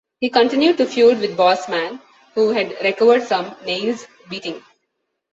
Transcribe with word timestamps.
He 0.19 0.31
continued 0.31 0.79
to 0.79 0.87
feud 0.87 1.19
with 1.19 1.37
Boss 1.37 1.69
Man, 1.69 2.01
who 2.33 2.49
had 2.53 2.71
recovered 2.81 3.21
from 3.21 3.51
Nailz's 3.67 4.07
beating. 4.31 4.63